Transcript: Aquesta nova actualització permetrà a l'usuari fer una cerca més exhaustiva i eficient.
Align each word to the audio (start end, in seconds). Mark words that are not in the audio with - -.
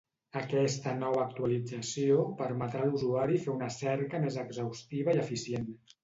Aquesta 0.39 0.91
nova 1.01 1.19
actualització 1.23 2.23
permetrà 2.39 2.81
a 2.85 2.87
l'usuari 2.87 3.41
fer 3.43 3.51
una 3.57 3.67
cerca 3.75 4.23
més 4.23 4.39
exhaustiva 4.45 5.15
i 5.19 5.21
eficient. 5.25 5.69